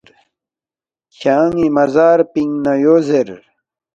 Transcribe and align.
کھیان٘ی 1.17 1.65
مزار 1.77 2.19
پِنگ 2.33 2.53
نہ 2.63 2.73
یو 2.83 2.95
زیر 3.07 3.29